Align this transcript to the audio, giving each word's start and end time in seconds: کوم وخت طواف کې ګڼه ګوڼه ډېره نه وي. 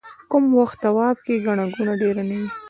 کوم 0.31 0.43
وخت 0.59 0.77
طواف 0.85 1.17
کې 1.25 1.43
ګڼه 1.45 1.65
ګوڼه 1.73 1.93
ډېره 2.01 2.23
نه 2.29 2.35
وي. 2.39 2.47